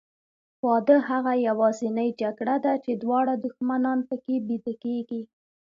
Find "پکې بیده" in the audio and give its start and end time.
4.09-4.73